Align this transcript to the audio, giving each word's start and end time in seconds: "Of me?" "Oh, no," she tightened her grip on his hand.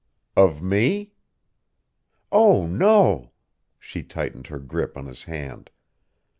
"Of 0.35 0.63
me?" 0.63 1.11
"Oh, 2.31 2.65
no," 2.65 3.33
she 3.77 4.01
tightened 4.01 4.47
her 4.47 4.57
grip 4.57 4.97
on 4.97 5.05
his 5.05 5.25
hand. 5.25 5.69